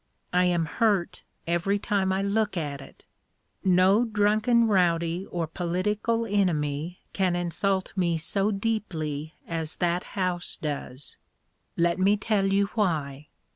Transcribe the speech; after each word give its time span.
I 0.33 0.45
am 0.45 0.65
hurt 0.65 1.21
every 1.45 1.77
time 1.77 2.11
I 2.11 2.23
look 2.23 2.57
at 2.57 2.81
it. 2.81 3.05
No 3.63 4.03
drunken 4.03 4.65
rowdy 4.67 5.27
or 5.29 5.45
political 5.45 6.25
enemy 6.25 7.01
can 7.13 7.35
insult 7.35 7.93
me 7.95 8.17
so 8.17 8.49
deeply 8.49 9.35
as 9.47 9.75
that 9.75 10.03
house 10.17 10.57
does. 10.59 11.17
Let 11.77 11.99
me 11.99 12.17
tell 12.17 12.47
you 12.51 12.65
why. 12.73 13.27